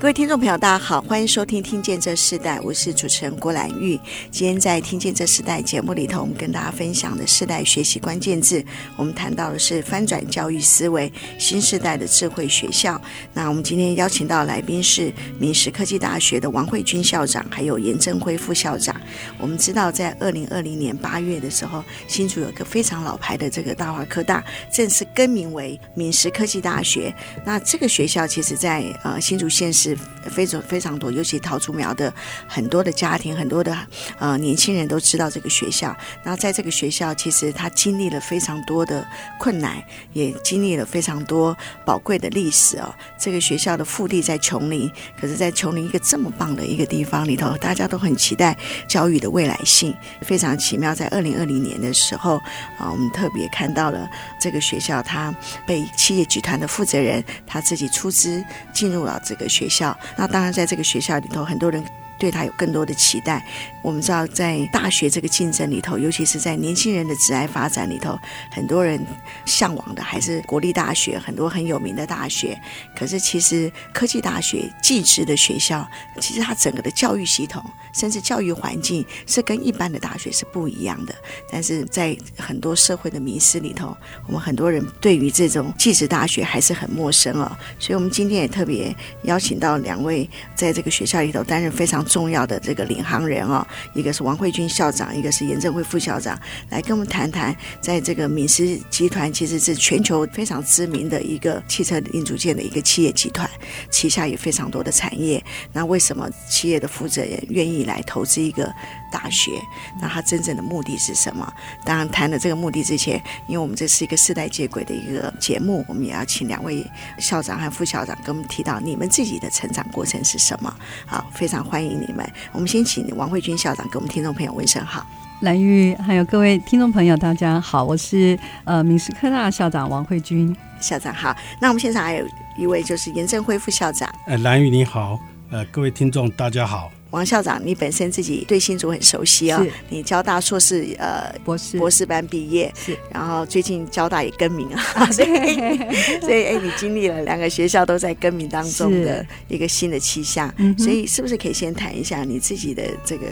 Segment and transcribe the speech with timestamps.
[0.00, 4.00] 各位听众朋友，大家好，欢迎收听《听见这世代》，我是主持人郭兰玉。
[4.30, 8.64] 今天在《听见这世代》节目里头，我们跟大家分享的世代学习关键字，
[8.96, 12.98] 我们谈到的是翻转教育思维，新时代的智慧学校。
[13.34, 18.98] 那我们今天邀请到来宾是明实科技大学的王慧君校长，还有严正辉副校长。
[19.36, 24.42] 我们知道，在二零二零年八月的时候，新竹有个非常老牌的这个大华科大
[24.72, 27.14] 正式更名为明实科技大学。
[27.44, 29.89] 那这个学校其实在呃新竹县市。
[30.30, 32.12] 非常非常多，尤其桃竹苗的
[32.46, 33.76] 很多的家庭，很多的
[34.18, 35.96] 呃年轻人都知道这个学校。
[36.24, 39.06] 那在这个学校，其实他经历了非常多的
[39.38, 42.94] 困难，也经历了非常多宝贵的历史哦。
[43.18, 48.56] 这个学校的腹地在琼林，可是，在琼林一个这么棒的一个地方里头，大家都很期待
[48.88, 50.94] 教育的未来性，非常奇妙。
[50.94, 52.36] 在二零二零年的时候
[52.78, 55.34] 啊，我们特别看到了这个学校，他
[55.66, 58.42] 被企业集团的负责人他自己出资
[58.72, 59.79] 进入了这个学校。
[60.16, 61.84] 那当然，在这个学校里头，很多人。
[62.20, 63.44] 对他有更多的期待。
[63.82, 68.16] 我们知道，在大学这个竞争里头，尤其是在年轻人的职爱发展里头，
[68.52, 69.04] 很多人
[69.46, 72.60] 向往的还是国立大学，很多很有名的大学。
[72.94, 75.88] 可是，其实科技大学、技职的学校，
[76.20, 81.14] 其实它整个的教育系统，甚至教育环境，是跟一般的大学是不一样的。
[81.50, 87.50] 但是在很多社会的迷思里头，我们很多人对于这种技职大学还是很陌生哦。
[87.78, 93.64] 所以，我们今天也特别邀请到两位在这个学校里头担任非常重要的这个领航人哦，
[93.94, 96.36] 一个是王慧君校长，一个是严正辉副校长，
[96.68, 103.48] 来跟我们谈谈，在这个明实集团其实是全球非常知名的一个汽车零组件的一个企业集团，
[103.90, 105.42] 旗下有非常多的产业。
[105.72, 108.68] 那为什么企业的负责人愿意来投资一个
[109.10, 109.60] 大学？
[110.00, 111.52] 那他真正的目的是什么？
[111.84, 116.84] 当然，谈了这个目的之前，因为我们这是一个世代接轨的一个节目，我们也要请两位
[117.18, 120.74] 校长和副校长跟我们提到你们自己的成长过程是什么？
[121.06, 121.90] 好，非常欢迎。
[122.00, 125.04] 你们，我们先请王慧君校长给我们听众朋友问声好。
[125.40, 131.36] 蓝玉，还有各位听众朋友，大家好，我是呃明斯科大校长王慧君校长好。
[131.60, 134.08] 那我们现场还有一位就是严正辉副校长。
[134.26, 135.18] 呃，蓝玉你好，
[135.50, 136.90] 呃，各位听众大家好。
[137.10, 139.66] 王校长，你本身自己对新竹很熟悉哦。
[139.88, 141.78] 你交大硕士呃博士。
[141.78, 145.28] 博士班毕业，是，然后最近交大也更名啊， 所以
[146.20, 153.26] 所以哎，你经历了两个学校都在更名当中的一个新的气象，所以是不是可以先谈一下你自己的这个？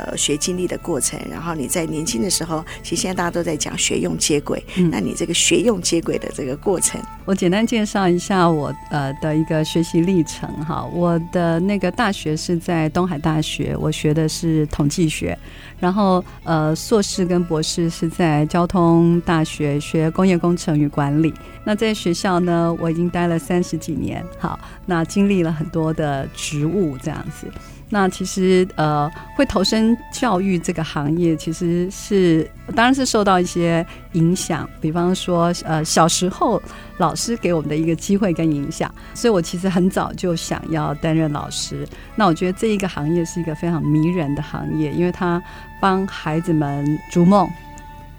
[0.00, 10.82] 呃，学经历的过程，然后你在年轻的时候，其实现在大家都在讲学用接轨，嗯，那你这个学用接轨的这个过程，我简单介绍一下我呃的一个学习历程哈。
[10.94, 15.38] 我的那个大学是在东海大学，我学的是统计学，
[15.78, 21.34] 然后呃硕士跟博士是在交通大学学工业工程与管理。
[21.62, 27.46] 那在学校呢，我已经待了三十几年，好，那经历了很多的职务这样子。
[27.92, 36.62] 那其实呃，会投身教育这个行业，其实是当然是受到一些影响，比方说呃，小时候
[36.98, 41.84] 老师给我们的一个机会跟影响，所以我其实很早就想要担任老师。
[42.14, 45.42] 那我觉得这一个行业是一个非常迷人的行业，因为它
[45.80, 47.50] 帮孩子们逐梦、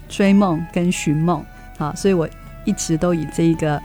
[0.10, 1.42] 追梦跟寻梦
[1.78, 2.28] 啊，所以我
[2.66, 3.82] 一直都以这一个。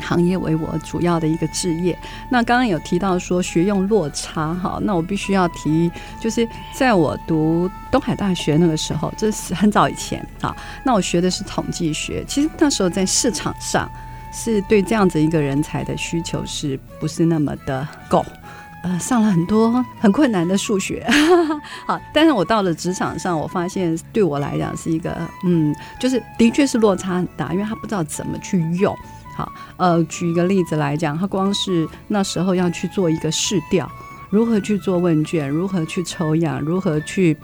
[0.00, 1.98] 行业为我主要的一个职业。
[2.30, 10.56] 那刚刚有提到说学用落差，哈，那我必须要提，就是在我读东海大学那个时候，这是很早以前啊。
[10.84, 13.90] 那我学的是统计学，其实那时候在市场上
[14.32, 18.24] 是对这样子一个人才的需求是不是那么的够？
[18.84, 21.04] 呃，上了很多很困难的数学，
[21.84, 28.96] 好，但是我到了职场上，我发现对我来讲是一个，嗯，就是的确是落差很大，因为他不知道怎么去用。
[29.38, 33.88] 好，呃，举一个例子来讲，他光是那时候要去做一个试调，
[34.30, 37.36] 如何去做问卷，如何去抽样，如何去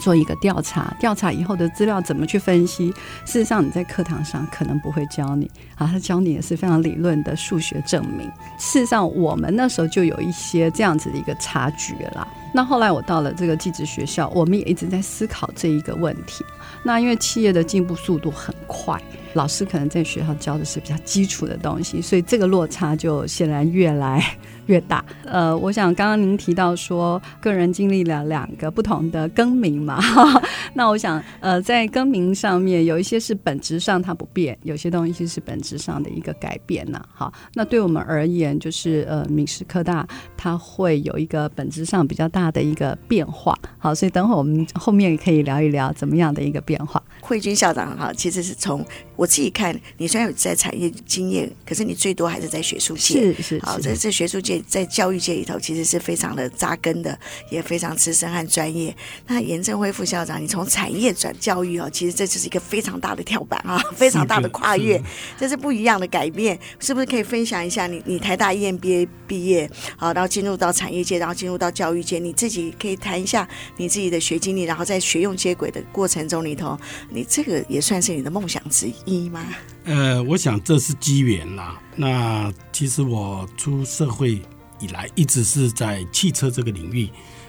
[0.00, 2.88] 做一个调查，调查以后的资料怎么去分析，
[3.24, 8.26] 事实上你在课堂上可能不会教你，啊，他教你也是非常理论的数学证明。
[8.58, 12.26] 事实上，我们那时候就有一些这样子的一个差距了。
[12.52, 16.44] 那后来我到了这个技职学校，我们也一直在思考这一个问题。
[16.82, 19.00] 那因为企业的进步速度很快，
[19.34, 24.36] 老师可能在学校教的是比较基础的东西，所以这个落差就显然越来
[24.70, 25.04] 越大。
[25.24, 30.00] 呃，我想刚刚您提到说，个人经历了两个不同的更名嘛，
[30.74, 37.04] 那我想呃，在更名上面有一些是本质上它不变，有些东西是本质上的一个改变呢。
[37.12, 40.06] 好，那对我们而言，就是呃，闽师科大
[40.36, 43.58] 它会有一个本质上比较大的一个变化。
[43.76, 47.02] 好，所以等会我们后面可以聊一聊怎么样的一个变化。
[47.20, 48.84] 慧君校长哈，其实是从
[49.20, 53.34] 我自己看，你虽然有在产业经验，可是你最多还是在学术界。
[53.34, 53.60] 是是。
[53.62, 57.18] 好，在这学术界，在教育界里头，其实是非常的扎根的，
[57.50, 58.96] 也非常资深和专业。
[59.26, 64.98] 那严正辉副校长，你从产业转教育哦，其实这就是一个非常大的跳板啊， 非常大的跨越，
[65.38, 66.58] 这是不一样的改变。
[66.78, 73.46] 是不是可以分享一下你你台大 EMBA 毕业，好，然后进入到产业界，然后进入到教育界，你自己可以谈一下
[73.76, 76.74] 你自己的学经历，然后在学用接轨的过程中里头，
[77.10, 79.44] 你这个也算是你的梦想之一吗？
[79.84, 81.80] 呃，我想这是机缘啦。
[81.96, 84.40] 那其实我出社会
[84.78, 87.08] 以来，一直是在汽车这个领域。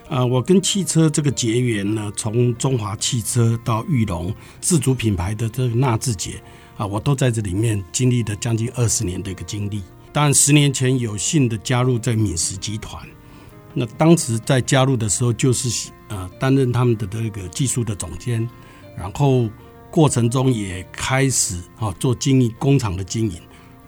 [0.10, 6.42] 啊、我跟汽车这个结缘呢，从中华汽车到裕隆自主品牌的这个纳智捷
[6.76, 9.82] 啊，我都在这里面经历了将近二十年的一个经历。
[10.12, 13.02] 当然，十年前有幸的加入在敏实集团，
[13.74, 18.46] 那当时在加入的时候，就是呃担任他们的这个技术的总监，
[18.98, 19.50] 然后
[19.92, 23.40] 过程中也开始啊做经营工厂的经营。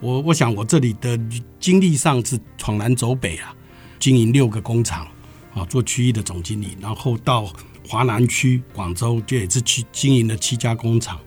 [0.02, 1.18] 我我想我这里的
[1.60, 3.56] 经历上是闯南走北啊，
[4.00, 5.08] 经营六个工厂
[5.56, 7.50] 啊，做区域的总经理，然后到
[7.88, 11.18] 华南区广州就也是去经营了七家工厂，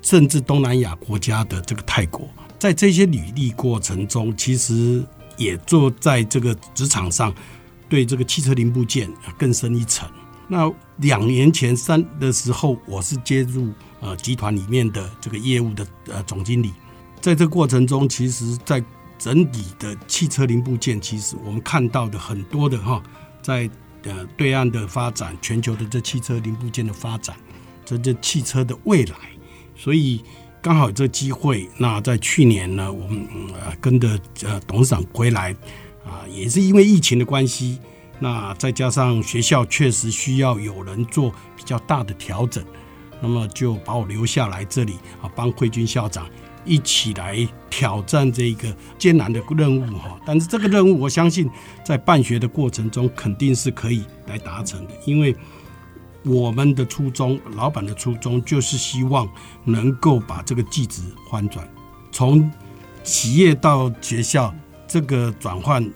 [0.00, 2.26] 甚至东南亚国家的这个泰国。
[2.58, 5.04] 在这些履历过程中，其实
[5.36, 7.34] 也做在这个职场上，
[7.90, 9.06] 对这个汽车零部件
[9.36, 10.08] 更深一层。
[10.48, 13.70] 那两年前三的时候，我是接入
[14.04, 16.72] 呃集团里面的这个业务的呃总经理。
[17.20, 18.84] 在这过程中，其实，在
[19.18, 23.02] 整体的汽车零部件，其实我们看到的很多的哈，
[23.42, 23.68] 在
[24.02, 27.34] 呃对岸的发展，全球的这汽车零部件的发展，
[27.84, 29.16] 这这汽车的未来，
[29.74, 30.22] 所以。
[30.64, 35.54] 刚好这机会，那在去年呢，我们呃跟着呃董事长回来
[36.06, 37.78] 啊，也是因为疫情的关系，
[38.18, 42.64] 那再加上学校确实需要有人做比较大的调整，
[43.24, 46.26] 那么就把我留下来这里啊，帮慧君校长
[46.66, 50.20] 一起来挑战这一个艰难的任务哈。
[50.26, 51.48] 但是这个任务，我相信
[51.82, 55.34] 在办学的过程中肯定是可以来达成的，因为。
[56.26, 59.28] 我们的初衷，老板的初衷就是希望
[59.62, 61.68] 能够把这个技职翻转，
[62.10, 62.50] 从
[63.02, 64.50] 企业到学校
[64.88, 65.86] 这个转换，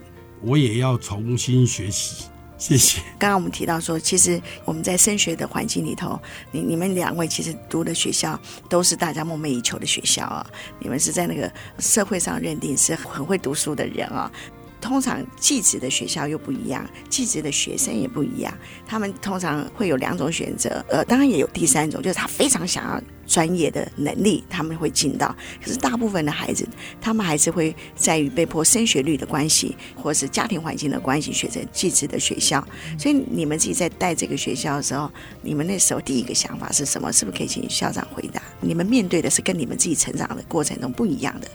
[0.42, 2.26] 我也要重新学习。
[2.58, 3.00] 谢谢。
[3.18, 6.20] 刚刚我们提到说，其实我们在升学的环境里头，
[6.50, 8.38] 你你们两位其实读的学校
[8.68, 10.44] 都是大家梦寐以求的学校啊，
[10.80, 14.30] 你们是在那个社会上认定是很会读书的人啊。
[14.80, 18.52] 通常寄职的学校又不一样，寄职的学生也不一样。
[18.86, 25.34] 他们通常会有两种选择，呃，当然也有第三种，就是他非常想要专业的能力，他们会进到。
[25.62, 26.66] 可是大部分的孩子，
[27.00, 32.66] 他们还是会在于被迫升学率的关系，或是家庭环境的关系，选择寄职的学校。
[32.98, 35.10] 所以你们自己在带这个学校的时候，
[35.42, 37.12] 你们那时候第一个想法是什么？
[37.12, 38.40] 是不是可以请校长回答？
[38.60, 41.48] 你们面对的是跟你们自己成长的过程中不一样的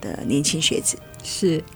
[0.00, 1.62] 的年轻学子，是。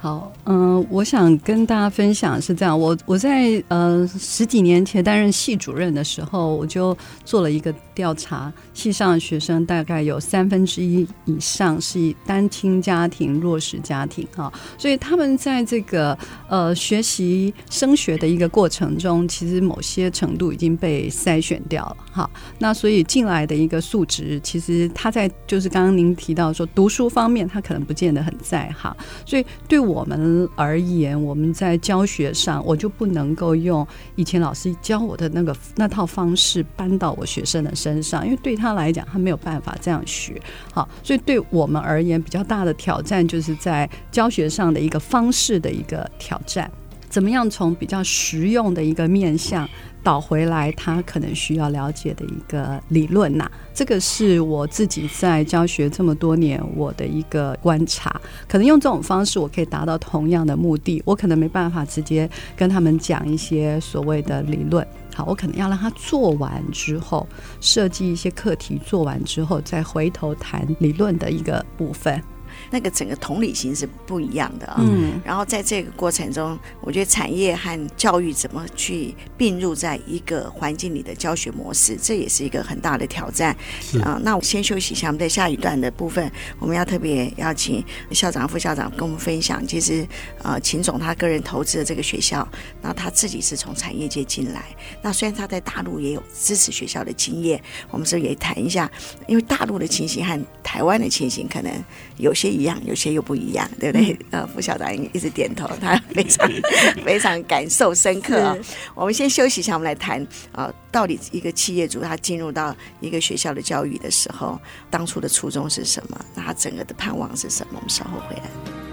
[0.00, 16.16] 好，嗯、我想跟大家分享是这样，我我在呃十几年前担任系主任的时候，我就做了一个调查，系上的学生大概有三分之一以上是单亲家庭、弱势家庭啊，所以他们在这个
[16.48, 22.30] 呃学习升学的一个过程中，其实某些程度已经被筛选掉了哈。
[22.60, 29.87] 那所以进来的一个素质，其实他在就是刚刚您提到说读书方面，他可能不见得很在行，所以对。
[29.88, 40.40] 我们而言，我们在教学上，我就不能够用以前老师教我的那个那套方式搬到我学生的身上，因为对他来讲，他没有办法这样学。
[40.72, 46.70] 好，所以对我们而言，比较大的挑战就是在教学上的一个方式的一个挑战，
[47.08, 49.68] 怎么样从比较实用的一个面向。
[50.00, 58.18] 导回来，他可能需要了解的一个理论呐、这个是我自己在教学这么多年我的一个观察。
[58.46, 61.02] 可能用这种方式，我可以达到同样的目的。
[61.04, 67.26] 我可能没办法直接跟他们讲一些所谓的理论，好，我可能要让他做完之后，
[67.60, 72.22] 设计一些课题，做完之后再回头谈理论的一个部分。
[72.70, 74.76] 那个整个同理心是不一样的啊。
[74.78, 83.56] 嗯，然后在这个过程中，我觉得产业和教育怎么去并入在一个环境里的教学模式，这也是一个很大的挑战。
[83.80, 89.66] 是啊，那我先休息一下，我们在下一段的部分，我们要特别邀请校长、副校长跟我们分享。
[89.66, 90.06] 其实，
[90.42, 92.46] 呃，秦总他个人投资的这个学校，
[92.82, 94.64] 那他自己是从产业界进来。
[95.02, 97.60] 那虽然他在大陆也有支持学校的经验，
[97.90, 98.90] 我们是也谈一下？
[99.26, 101.72] 因为大陆的情形和台湾的情形可能
[102.16, 104.18] 有些一样，有些又不一样，对不对？
[104.30, 106.50] 呃，副校长一直点头，他非常
[107.04, 108.56] 非常感受深刻啊。
[108.94, 110.20] 我们先休息一下，我们来谈
[110.52, 114.60] 啊、呃，到底一个企业主他进入到一个学校的教育的时候，
[114.90, 116.20] 当初的初衷是什么？
[116.34, 117.74] 那他整个的盼望是什么？
[117.76, 118.87] 我们稍后回来。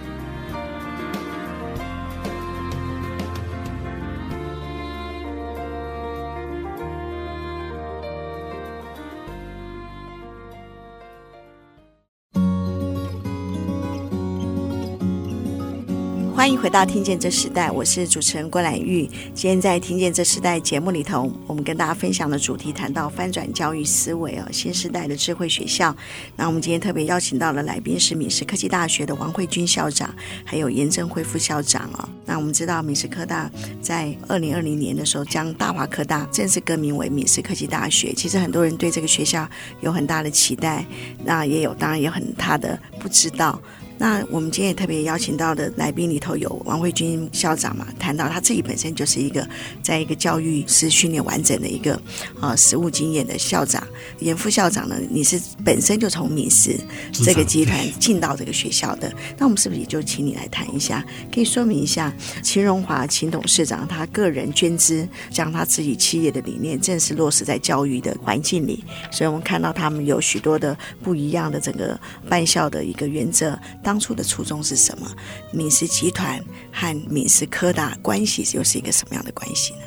[16.45, 19.09] 欢迎回到《听见这时代》，我是主持人郭兰玉。
[19.33, 25.95] 今天在《听见这时代》节目里头，我们跟大家分享的主题谈到翻转教育思维啊，新时代的智慧学校。
[26.35, 30.13] 那我们今天特别邀请到了来宾是闽师科技大学的王惠君校长，
[30.45, 32.07] 还有严正辉副校长啊。
[32.27, 33.49] 那我们知道闽师科大
[33.81, 38.13] 在二零二零年的时候将大华科大正式更名为闽师科技大学。
[38.13, 39.49] 其实很多人对这个学校
[39.81, 40.85] 有很大的期待，
[41.23, 43.59] 那也有当然有很大的不知道。
[43.97, 49.47] 那我们今天也特别邀请到的来宾里头有王慧君校长嘛，谈到他自己本身就是一个
[49.81, 51.99] 在一个教育师训练完整的一个
[52.39, 53.85] 啊实务经验的校长。
[54.19, 56.77] 严副校长呢，你是本身就从闽师
[57.13, 71.97] 这个集团进到这个学校的，那我们是不是也就请你来谈一下，可以说明一下秦荣华秦董事长他个人捐资，将他自己企业的理念正式落实在教育的环境里，所以我们看到他们有许多的不一样的整个
[72.27, 73.57] 办校的一个原则。
[73.86, 75.08] 当初的初衷是什么？
[75.54, 79.82] 闽师集团和闽师科大关系又是一个什么样的关系呢？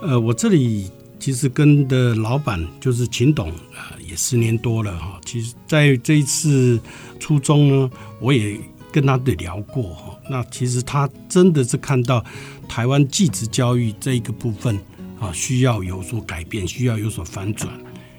[0.00, 0.90] 呃，我这里
[1.20, 5.20] 其实跟的老板就是秦董，呃，也十年多了哈。
[5.26, 6.80] 其实在这一次
[7.20, 7.90] 初衷呢，
[8.20, 8.58] 我也
[8.90, 10.18] 跟他对聊过哈。
[10.30, 12.24] 那其实他真的是看到
[12.66, 14.80] 台湾技职教育这一个部分
[15.20, 17.70] 啊，需要有所改变，需要有所反转。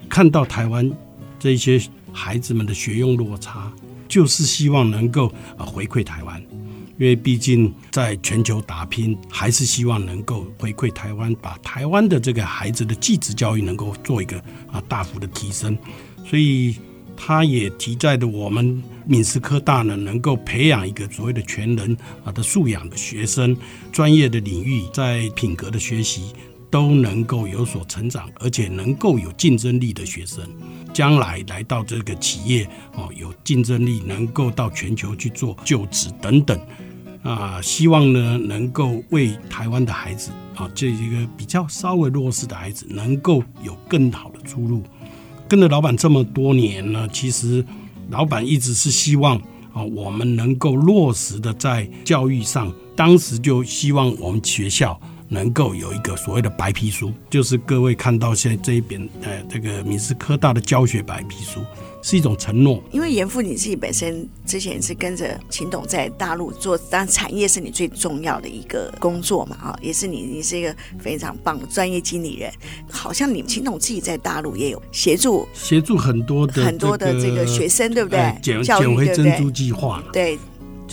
[0.07, 0.87] 看到台湾
[1.39, 3.73] 这些孩子们的学用落差。
[4.13, 6.39] 就是希望能够啊回馈台湾，
[6.99, 14.37] 因为毕竟在全球打拼，还是希望能够回馈台湾，把台湾的这个孩子的技职教育能够做一个
[14.71, 15.75] 啊大幅的提升。
[16.23, 16.75] 所以
[17.17, 23.57] 他也提在的，我们闽师科大呢，能够培养一个所谓的全人啊的素养的学生，
[23.91, 26.33] 专业的领域，在品格的学习
[26.73, 30.43] 都能够有所成长，而且能够有竞争力的学生。
[30.91, 36.59] 将来来到这个企业哦，有竞争力，能够到全球去做就职等等
[37.21, 44.81] 啊，希望呢能够为台湾的孩子啊，这一个比较稍微弱势的孩子，能够有更好的出路。
[45.47, 47.63] 跟着老板这么多年呢，其实
[48.09, 49.37] 老板一直是希望
[49.73, 54.99] 啊，我们能够落实的在教育上，当时就希望我们学校。
[55.33, 61.59] 能够有一个所谓的白皮书，就是各位看到现在这一本，呃，这个闽师科大的教学白皮书，
[62.03, 62.81] 是一种承诺。
[62.91, 72.51] 因为严父你自己本身之前是跟着秦董在大陆做，当然产业是你最重要的一个工作嘛，啊，也是你，你是一个非常棒的专业经理人。
[72.91, 78.37] 好像你秦董自己在大陆也有协助，协助很多的、这个、很多的这个学生，对不对？
[78.41, 80.37] 捡捡回珍珠计划，对。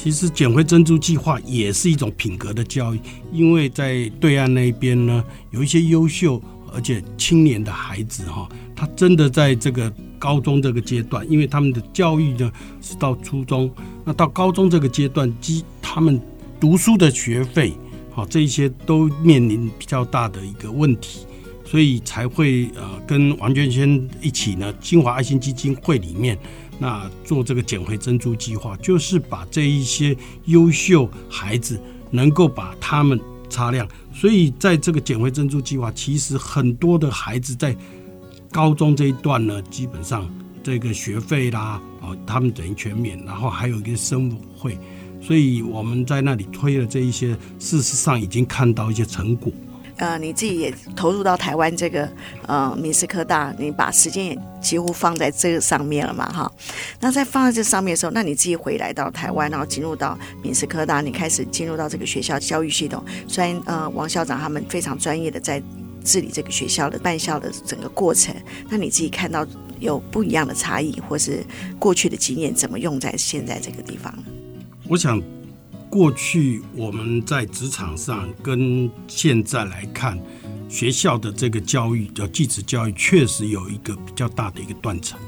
[0.03, 6.41] 其实捡回珍珠计划也是一种品格的教育，因为在对岸那边呢，有一些优秀
[6.73, 13.71] 而且青年的孩子哈，他真的在这个高中这个阶段，因为他们的教育呢是到初中，
[14.03, 16.19] 那到高中这个阶段，基他们
[16.59, 17.75] 读书的学费，
[18.11, 21.27] 好这一些都面临比较大的一个问题，
[21.63, 26.39] 所以才会呃跟王娟先一起呢，金华爱心基金会里面。
[26.81, 31.79] 那做这个捡回珍珠计划，就是把这一些优秀孩子
[32.11, 33.21] 能够把他们
[33.51, 33.87] 擦亮。
[34.15, 37.77] 所以在这个捡回珍珠计划，其实很多的孩子在
[38.51, 40.27] 高中这一段呢，基本上
[40.63, 44.79] 这个学费啦，哦，他们等于全免，然后还有一个生活费。
[45.21, 49.53] 所以我们在那里推了这一些，事实上已经看到一些成果。
[50.01, 52.09] 呃，你自己也投入到台湾这个
[52.47, 56.51] 呃闽师科大，你把时间也几乎放在这个上面了嘛，哈。
[57.01, 63.05] 那在放在这上面的时候，那你自己回来到台湾，然后进入到闽师科大，你开始进入到这个学校教育系统。
[63.29, 65.63] 虽然呃王校长他们非常专业的在
[66.03, 68.35] 治理这个学校的办校的整个过程，
[68.71, 69.47] 那你自己看到
[69.81, 71.45] 有不一样的差异，或是
[71.79, 74.15] 过去的经验怎么用在现在这个地方？
[74.89, 75.23] 我想，
[75.91, 80.17] 过去我们在职场上跟现在来看，
[80.69, 85.19] 学校的这个教育叫继职教育，确实有一个比较大的一个断层。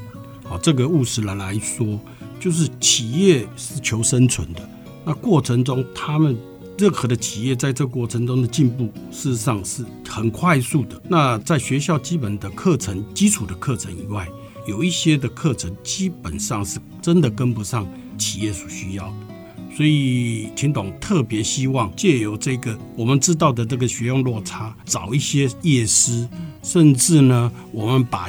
[0.45, 1.99] 好，这个务实的来说，
[2.39, 4.67] 就是企业是求生存的，
[5.05, 6.39] 那过程中他们。
[6.79, 11.01] 任何的企业在这过程中的进步，事实上是很快速的。
[11.07, 14.27] 那在学校基本的课程、基础的课程以外，
[14.67, 17.87] 有一些的课程基本上是真的跟不上
[18.19, 19.32] 企业所需要的。
[19.75, 26.29] 所以，秦董特别希望借由这个我们知道的这个学用落差，找一些业师，
[26.63, 28.29] 甚至呢，我们把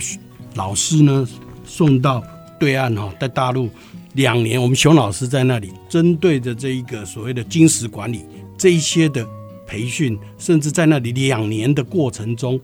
[0.56, 1.28] 老师呢
[1.66, 2.24] 送到
[2.60, 3.70] 对岸哈，在大陆。
[4.14, 8.22] 两年，我们熊老师在那里针对着这一个所谓的金石管理
[8.56, 9.28] 这一些的
[9.66, 12.62] 培训，甚至在那里两年的过程中，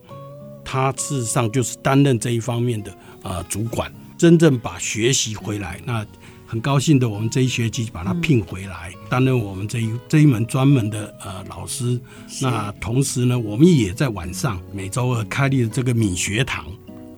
[0.64, 5.82] 他事实上就是担任这一方面的呃主管，真正把学习回来。
[5.86, 6.06] 那
[6.50, 12.02] 很高兴的，我们这一学期把他聘回来，担任我们这一这一门专门的呃老师。
[12.42, 16.66] 那同时呢，我们也在晚上每周二开立了这个敏学堂。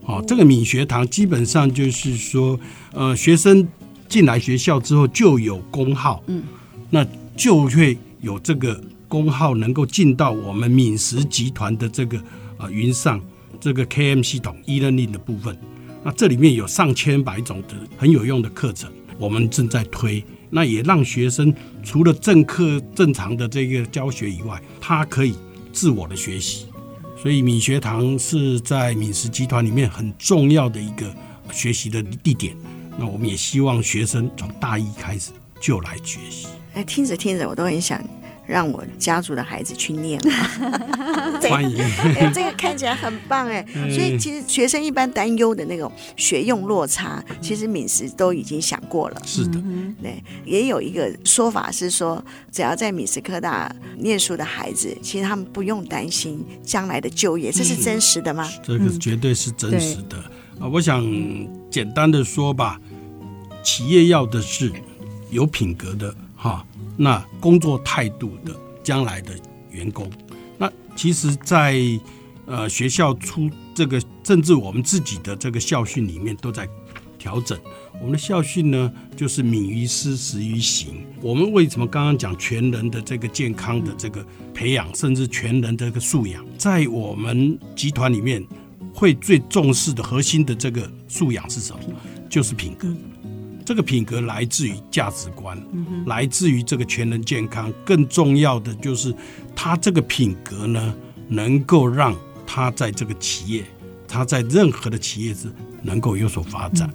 [0.04, 2.60] 哦，这个敏学堂基本上就是说，
[2.92, 3.68] 呃，学生。
[4.10, 6.44] 进来学校之后就有工号，嗯，
[6.90, 7.08] 那
[7.38, 12.22] 就会有这个工号能够进到我们敏实集团的这个
[12.58, 13.22] 呃云上
[13.58, 15.58] 这个 KM 系统 e-learning 的部分。
[16.04, 20.24] 那这里面有上千百种的很有用的课程，我们正在推。
[20.50, 25.36] 那也让学生除了正课正常的这个教学以外，他可以
[25.72, 26.66] 自我的学习。
[27.16, 31.16] 所以敏学堂是在敏实集团里面很重要的一个
[31.54, 32.54] 学习的地点。
[32.98, 36.48] 那我们也希望学生从大一开始就来学习。
[36.74, 38.04] 哎，听着听着，我都很想
[38.46, 40.20] 让我家族的孩子去念。
[41.50, 43.66] 欢迎，哎，这个看起来很棒哎。
[43.90, 49.22] 所以其实学生一般担忧的那种学用落差，其实敏实都已经想过了。
[49.26, 49.62] 是的，
[50.02, 58.50] 对，也有一个说法是说，只要在敏实科大念书的孩子，其实他们不用担心将来的就业，这是真实的吗？
[58.64, 60.18] 这个绝对是真实的。
[60.60, 61.04] 啊，我想
[61.72, 62.80] 简单的说吧，
[63.64, 64.72] 企业要的是
[65.32, 66.31] 有品格的哈，
[67.02, 69.34] 那工作态度的将来的
[69.72, 70.08] 员工。
[70.58, 71.82] 那其实在，
[72.46, 76.70] 呃学校出这个，甚至我们自己的这个校训里面都在
[77.18, 77.60] 调整。
[78.00, 81.04] 我们的校训呢，就是敏于思，实于行。
[81.22, 88.46] 我们为什么刚刚讲全人的这个健康的这个培养，甚至全人的这个素养，在我们集团里面。
[88.94, 91.82] 会最重视的核心的这个素养是什么？
[92.30, 92.94] 就是品格。
[93.66, 95.62] 这个品格来自于价值观，
[96.06, 97.72] 来自于这个全人健康。
[97.86, 99.14] 更重要的就是，
[99.56, 100.94] 他这个品格呢，
[101.28, 103.64] 能够让他在这个企业，
[104.08, 106.90] 他在任何的企业是能够有所发展。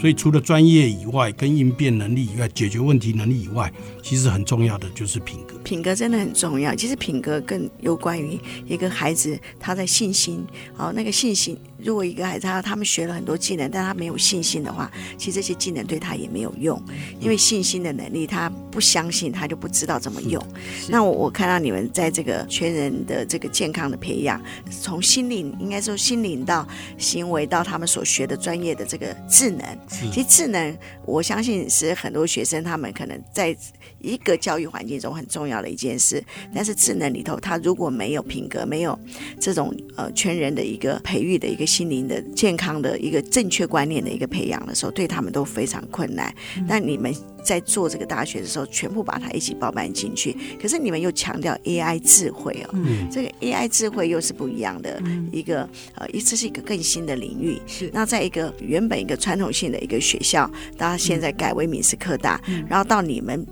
[0.00, 3.70] 所以，除了专业以外，跟应变能力以外，解决问题能力以外，
[4.02, 5.59] 其实很重要的就是品格。
[5.70, 6.74] 品格真的很重要。
[6.74, 10.44] 其实品格更有关于一个孩子他的信心。
[10.74, 11.56] 好，那个信心。
[11.78, 16.82] 如果一个孩子他他们学了很多技能，但他没有信心的话，其实这些技能对他也没有用，
[17.20, 20.44] 因为信心的能力，他不相信，他就不知道怎么用。
[20.88, 24.42] 那我我看到你们在这个全人的这个健康的培养，
[24.82, 26.66] 从心灵应该说心灵到
[26.98, 29.64] 行为到他们所学的专业的这个智能，
[30.12, 33.56] 其实智能我相信是很多学生他们可能在
[34.02, 36.22] 一个教育环境中很重要的一件事。
[36.54, 38.98] 但是智能里头，它如果没有品格，没有
[39.38, 41.66] 这种呃全人的一个培育的一个。
[41.70, 46.34] 心灵的健康的一个正确观念的一个培养的时候，对他们都非常困难。
[46.68, 50.36] 但你们在做这个大学的时候，全部把它一起包办进去。
[50.60, 55.62] 可是你们又强调 AI 智慧哦，嗯、这个 AI 智慧又是不一样的一个
[55.94, 57.56] 呃，这是一个更新的领域。
[57.68, 63.46] 是那在一个原本一个传统性的一个学校，到现在改为敏实科大，然后到你们。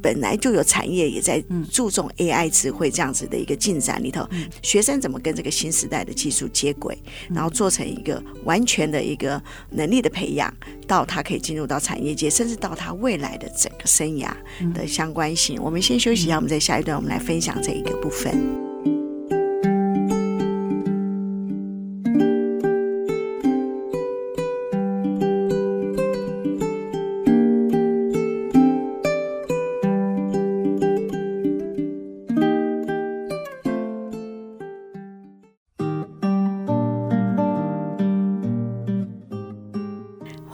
[0.00, 4.28] 本来就有产业也在注重 AI 智慧这样子的一个进展里头，
[4.62, 6.96] 学生怎么跟这个新时代的技术接轨，
[7.30, 10.52] 然后做成一个完全的一个能力的培养，
[10.86, 14.30] 到他可以进入到产业界，甚至到他未来的整个生涯
[14.72, 15.60] 的相关性。
[15.62, 18.71] 我们先休息一下，我们在下一段我们来分享这一个部分。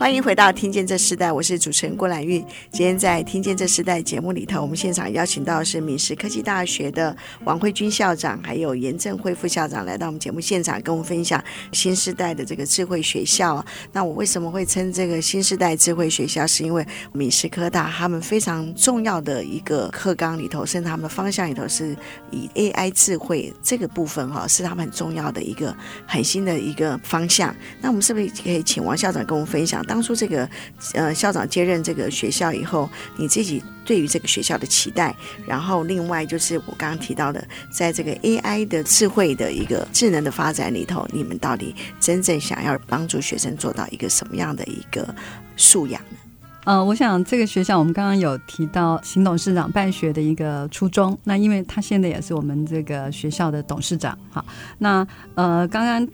[0.09, 2.43] 欢迎回到《听见这时代》，我是主持人郭兰玉。
[2.73, 13.63] 今天在《听见这时代》节目里头，我们现场邀请到是敏实科技大学的王慧君校长，还有严正辉副校长来到我们节目现场，跟我们分享新时代的这个智慧学校。
[13.93, 16.47] 那我为什么会称这个新时代智慧学校？
[16.47, 21.95] 是因为闽师科大他们非常重要的一个课纲里头，甚至他们的方向里头是
[22.31, 27.55] 以 AI 智慧这个部分哈，是他们很重要的一个很新的一个方向。
[27.83, 29.85] 那我们是不是可以请王校长跟我们分享？
[29.85, 30.49] 当当初这个
[30.95, 35.13] 呃校长接任这个学校以后，你自己对于这个学校的期待，
[35.45, 45.13] 然后另外就是我刚刚提到的，在这个 AI 的智慧的一个智能的发展里头，你们到底真正想要帮助学生做到一个什么样的一个
[45.57, 46.17] 素养呢？
[46.63, 54.45] 呃，我想这个学校我们刚刚有提到邢董事长办学的一个初衷，那因为他现在也是我们这个学校的董事长，好，
[54.79, 56.09] 那呃刚刚。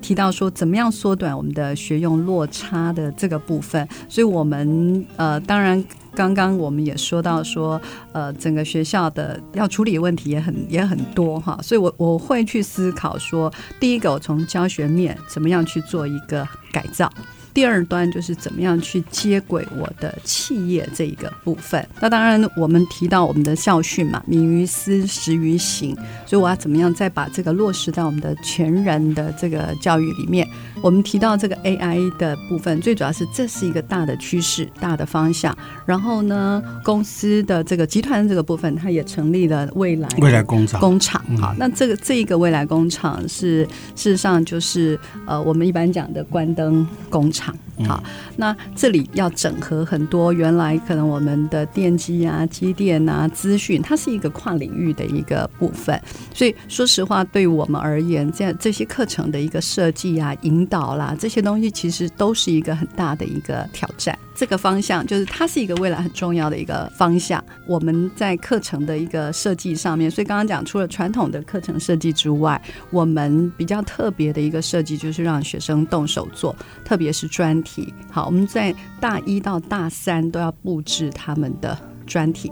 [0.00, 5.82] 提到说怎么样缩短我们的学用落差的这个部分，所以我们呃，当然
[6.14, 7.80] 刚刚我们也说到说，
[8.12, 17.12] 呃，整个学校的要处理问题也很也很多哈，所以我我会去思考说，第一个我从教学面怎么样去做一个改造。
[17.58, 21.84] 第二端就是怎么样去接轨我的企业这一个部分。
[21.98, 25.92] 那当然，我们提到我们的校训嘛，“敏于思，实于行”，
[26.24, 30.46] 所以我要怎么样再把这个落实到我们的全人的这个教育里面？
[30.80, 35.52] 我们提到这个 AI 的部分，最主要是这是一个大的趋势、大的方向。
[35.84, 41.20] 然后呢，公司的这个集团的这个部分，它也成立了未来未来工厂工厂。
[41.40, 43.64] 好，那这个这一个未来工厂是
[43.96, 47.47] 事实上就是呃，我们一般讲的关灯工厂。
[47.48, 47.67] 行。
[47.86, 48.02] 好，
[48.36, 56.00] 那这里要整合很多原来可能我们的电机啊、机电啊、资讯，它是一个跨领域的一个部分。
[56.34, 64.18] 所以说实话，对我们而言，这样这些课程的一个设计啊、引导啦，这些东西其实都是一个很大的一个挑战。
[64.34, 67.42] 这个方向就是它是一个未来很重要的一个方向。
[67.66, 72.60] 我们在课程的一个设计上面，所以刚刚讲除了传统的课程设计之外，
[72.90, 77.92] 我们比较特别的一个设计就是让学生动手做，特别是专题。
[78.10, 81.76] 好，我们在大一到大三都要布置他们的
[82.06, 82.50] 专题。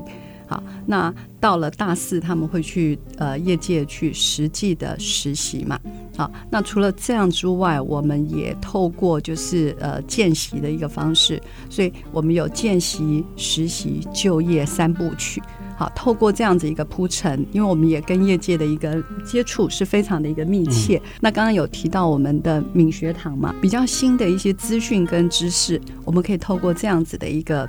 [0.49, 5.77] 好，那到了大四，他们会去呃业界去实际的实习嘛。
[6.17, 15.43] 好，那除了这样之外，我们也透过就是呃见习的一个方式，所以我们有见习、实习、就业三部曲。
[15.77, 20.97] 好，透过这样子一个铺陈，因为我们也跟业界的一个接触是非常的一个密切。
[20.97, 27.69] 嗯、那刚刚有提到我们的敏学堂嘛，比较新的一些资讯跟知识，我们可以透过这样子的一个。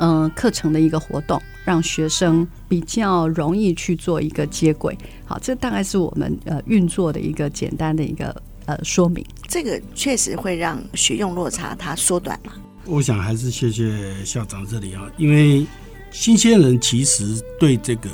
[0.00, 4.96] 嗯，课程的一个活动，让学生比较容易去做一个接轨。
[5.26, 9.22] 好，这大概是我们呃运作的一个简单的一个呃说明。
[9.48, 12.54] 这个确实会让学用落差它缩短嘛。
[12.86, 15.66] 我想还是谢谢校长这里啊，因为
[16.12, 18.10] 新鲜人其实对这个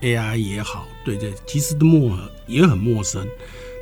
[0.00, 3.26] AI 也好，对这其实都陌也很陌生。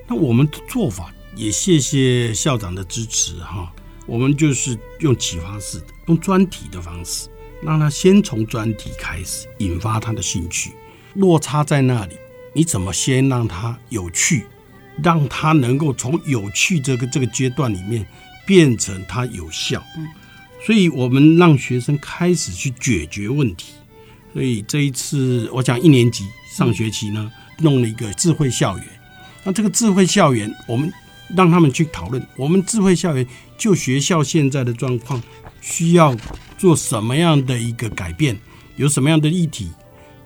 [0.08, 3.72] 那我们的做法也谢谢校长的支持哈，
[4.06, 7.28] 我们就是用启发式的，用专题的方式。
[7.62, 10.72] 让他先从专题开始引发他的兴趣，
[11.14, 12.16] 落差在那里，
[12.54, 14.46] 你怎么先让他有趣，
[15.02, 18.06] 让他能够从有趣这个这个阶段里面
[18.46, 19.84] 变成他有效。
[19.96, 20.08] 嗯
[20.64, 23.72] 所以我们让学生开始去解决问题。
[24.32, 26.24] 所以这一次我讲一年级
[26.56, 28.86] 上学期呢，弄了一个智慧校园。
[29.44, 30.92] 那这个智慧校园，我们
[31.36, 33.26] 让他们去讨论，我们智慧校园
[33.58, 35.22] 就学校现在的状况。
[35.62, 36.16] 需要
[36.56, 38.34] 做什么样的一个改变？
[38.76, 39.68] 有什么样的议题？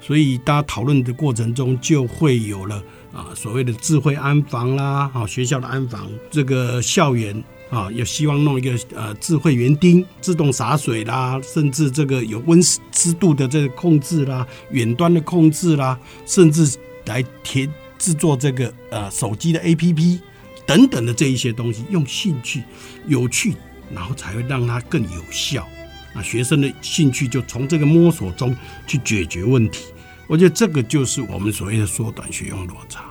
[0.01, 2.81] 所以大家讨论的过程中，就会有了
[3.13, 7.43] 啊所谓的智慧安防啦，好学校的安防，这个校园
[7.75, 20.21] 啊有希望弄一个呃智慧园丁，自动洒水啦，甚至这个有温湿度的这个控制啦，远端的控制啦，甚至来填制作这个呃手机的 APP
[20.65, 22.63] 等等的这一些东西，用兴趣
[23.07, 23.55] 有趣。
[23.95, 25.69] 然后才会让他更有效，
[26.15, 28.57] 啊，学生的兴趣就从这个摸索中
[28.87, 29.85] 去解决问题。
[30.27, 33.05] 我觉得这个就是我们所谓的缩短学用落差。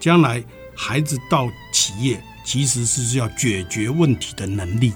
[0.00, 0.42] 将来
[0.74, 4.92] 孩子到企业，其实是要解决问题的能力，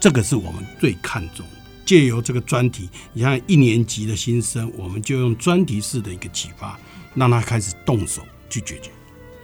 [0.00, 1.46] 这个是我们最看重。
[1.86, 6.78] 借由这个专题，你看一年级的新生，我们就用专题式的一个启发，
[7.14, 8.90] 让他开始动手去解决。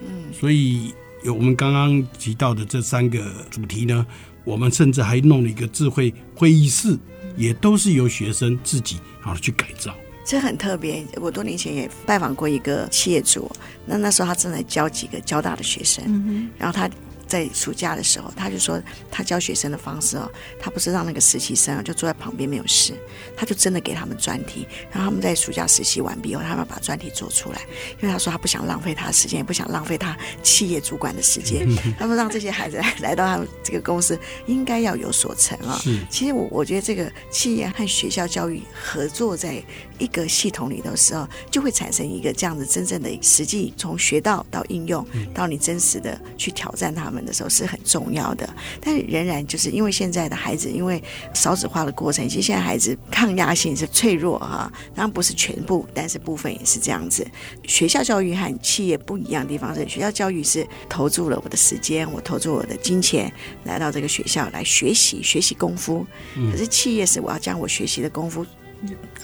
[0.03, 4.05] 嗯，所以有我们刚刚提到的这三个主题呢。
[4.45, 6.99] 我们甚至还弄了一个智慧会议室，
[7.37, 9.95] 也都是由学生自己好去改造。
[10.25, 11.05] 这很特别。
[11.17, 13.51] 我多年前也拜访过一个企业主，
[13.85, 16.89] 那那时候他正在教几个交大的学生，嗯、然后他
[17.29, 22.95] 在暑假的时候，他就说他教学生的方式哦，他不是让那个实习生啊就坐在旁边没有事，
[23.37, 27.61] 他就真的给他们专题，然后他们在暑假实习完毕后，他们把专题做出来。
[28.01, 31.69] 因为他说他不想浪费他的时间，也不想浪费他企业主管的时间。
[31.99, 35.79] 他说让这些孩子来 来到他们这个公司，应该要有所成啊。
[36.11, 39.63] 其实我我觉得这个企业和学校教育合作在
[39.99, 48.49] 一个系统里的时候，就会产生一个这样子真正的实际从学到到应用到你真实的去挑战他们的时候是很重要的。
[48.81, 51.03] 但仍然就是因为现在的孩子，因为
[51.35, 54.71] 少子化的过程，其实现在孩子抗压性是脆弱哈。
[54.95, 57.27] 当然不是全部，但是部分也是这样子。
[57.65, 63.33] 学校教育和企业不一样的地方是，学校教育是投注了我的时间，我投注我的金钱
[63.65, 66.07] 来到这个学校来学习学习功夫。
[66.51, 68.45] 可是企业是我要将我学习的功夫。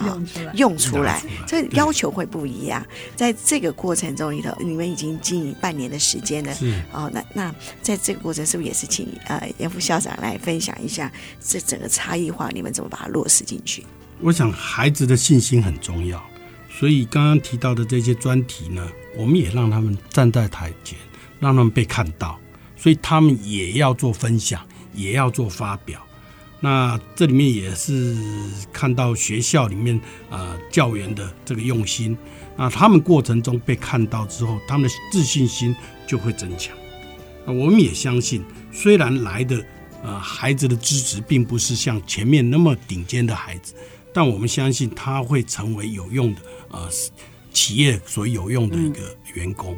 [0.05, 2.85] 用出来，用出来，这要求会不一样。
[3.15, 6.53] 在这个过程中里头，你们已经经营半年的时间了。
[6.91, 13.85] 哦，那那在这个过程，是不是也是请呃严副校长来分享一下这整个差异化，你们怎么把它落实进去？
[14.21, 16.23] 我想孩子的信心很重要，
[16.69, 20.97] 所以刚刚提到的这些专题呢，我们也让他们站在台前，
[21.39, 22.39] 让他们被看到，
[22.75, 26.01] 所以他们也要做分享，也要做发表。
[26.61, 28.15] 那这里面也是
[28.73, 32.17] 看到学校里面呃教员的这个用心，
[32.57, 35.75] 那他们过程中被看到之后，他们的自信心
[36.07, 36.75] 就会增强。
[37.45, 39.63] 我们也相信，虽然来的
[40.01, 43.75] 呃孩子的资质并不是像前面那么顶尖的孩子，
[44.11, 46.41] 但我们相信他会成为有用的
[46.71, 46.89] 呃
[47.53, 49.77] 企业所有用的一个员工，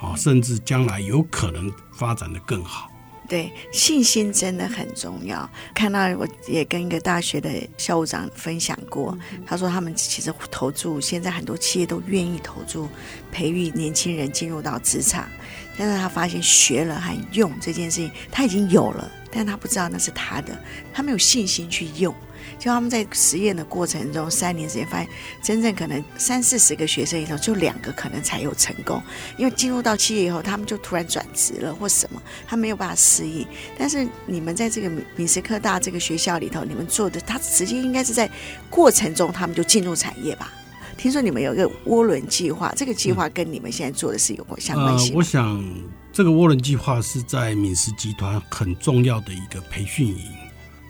[0.00, 2.88] 啊，甚至将来有可能发展的更好。
[3.28, 5.48] 对，信心真的很重要。
[5.74, 12.88] 看到我也跟一个大学的校务长分享过，他说他们其实投注，现在很多企业都愿意投注
[13.30, 15.28] 培育年轻人进入到职场，
[15.76, 20.58] 但是他发现学了还用这件事情，他已经有了，但他不知道那是他的，
[20.94, 22.14] 他没有信心去用。
[22.58, 25.08] 就他们在实验的过程中，三年时间发现，
[25.42, 29.02] 真正可能三四十个学生里头，就两个可能才有成功。
[29.36, 33.46] 因为进入到企业以后，他们就突然转职了或什么，他没有办法适应。
[33.78, 38.28] 但是你们在这个敏实科大这个学校里头，你们做的，他直接应该是在
[38.68, 40.52] 过程中，他们就进入产业吧？
[40.96, 45.64] 听说你们有一个涡轮计划，这个计划跟你们现在做的是有相关性、我想，
[46.12, 50.18] 这个涡轮计划是在敏实集团很重要的一个培训营。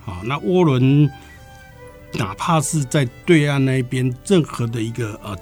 [0.00, 1.10] 好，那涡轮。
[2.14, 5.36] 哪怕是在对岸那边，任何的一个呃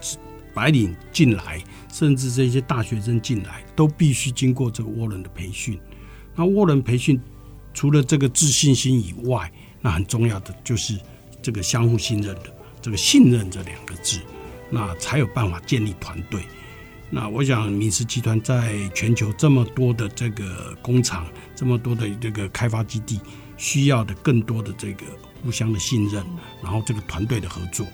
[0.53, 5.79] 白领进来，甚至这些大学生进来，都必须经过这个涡轮的培训。
[6.35, 7.21] 那涡轮培训
[7.73, 9.51] 除了这个自信心以外，
[9.81, 10.99] 那很重要的就是
[11.41, 12.53] 这个相互信任的
[12.83, 14.19] 这个信任这两个字，
[14.71, 16.43] 那才有办法建立团队。
[17.09, 23.21] 那我想，敏实集团在全球这么多的这个工厂，这么多的这个开发基地，
[23.57, 25.05] 需要的更多的这个。
[25.43, 26.25] 互相的信任，
[26.63, 27.87] 然后这个团队的合作，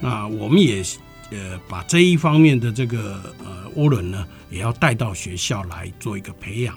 [0.00, 0.82] 那我们也
[1.30, 6.76] 呃把这一方面的这个呃涡轮呢，也要带到学校来做一个培养，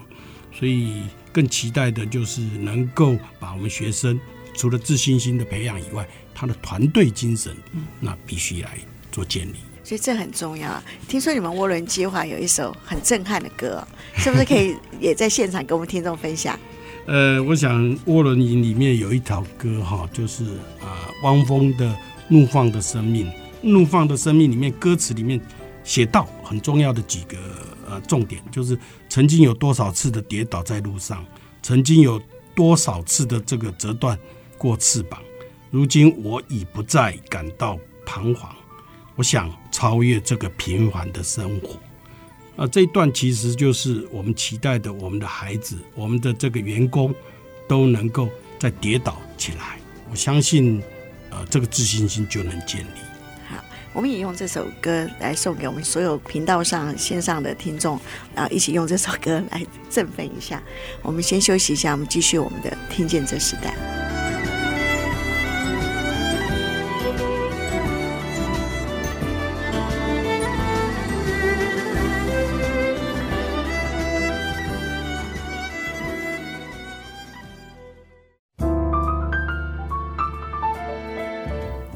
[0.52, 4.20] 所以更期待的就是能够把我们学生
[4.56, 7.56] 除了自信心的培养以外，他的团队精神，
[8.00, 8.78] 那必须来
[9.12, 9.56] 做建立。
[9.84, 10.82] 所以这很重要。
[11.10, 16.58] 听说你们涡轮计划有一首很震撼的歌， 是不是可以也在现场跟我们听众分享？
[17.06, 20.46] 呃，我想涡轮营里面有一条歌哈，就是
[20.82, 21.86] 啊，汪峰的
[22.30, 23.28] 《怒放的生命》。
[23.62, 25.40] 怒放的生命里面歌词里面
[25.84, 27.38] 写到很重要的几个
[27.90, 28.78] 呃重点，就是
[29.10, 31.26] 曾经有多少次的跌倒在路上，
[31.62, 32.22] 曾经有
[32.56, 34.18] 多少次的这个折断
[34.58, 35.20] 过翅膀，
[35.72, 38.50] 如今我已不再感到彷徨。
[39.16, 41.80] 我想超越这个平凡的生活。
[42.56, 47.14] 啊，这一段其实就是我们期待的，我们的孩子，我们的这个员工
[47.68, 49.80] 都能够再跌倒起来。
[50.12, 50.82] 我相信，
[51.32, 53.00] 呃，这个自信心就能建立。
[53.50, 53.56] 好，
[53.92, 58.00] 我们也用这首歌来送给我们所有频道上线上的听众，
[58.36, 60.62] 然后一起用这首歌来振奋一下。
[61.02, 63.76] 我们先休息一下，我们继续我们的《听见这时代》。